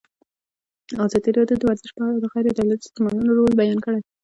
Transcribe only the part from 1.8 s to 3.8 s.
په اړه د غیر دولتي سازمانونو رول بیان